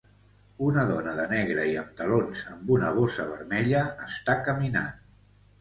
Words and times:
Una 0.67 0.85
dona 0.91 1.13
de 1.19 1.25
negre 1.33 1.67
i 1.73 1.75
amb 1.83 1.93
talons 2.01 2.41
amb 2.55 2.73
una 2.79 2.89
bossa 2.97 3.29
vermella 3.35 3.85
està 4.07 4.39
caminant. 4.49 4.99